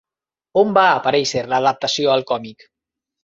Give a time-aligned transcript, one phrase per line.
[0.61, 2.67] On va aparèixer l'adaptació al còmic?